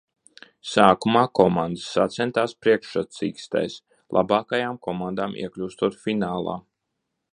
[0.69, 3.75] Sākumā komandas sacentās priekšsacīkstēs,
[4.19, 6.61] labākajām komandām iekļūstot finālā.